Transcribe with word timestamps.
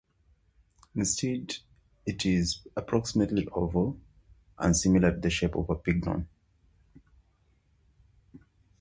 Instead 0.95 1.57
it 2.07 2.25
is 2.25 2.65
approximately 2.75 3.47
oval 3.51 3.99
and 4.57 4.75
similar 4.75 5.11
to 5.11 5.19
the 5.19 5.29
shape 5.29 5.53
of 5.53 5.69
a 5.69 5.75
pignon. 5.75 6.25